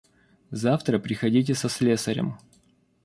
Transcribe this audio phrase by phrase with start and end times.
[0.49, 2.35] Завтра приходите со слесарем.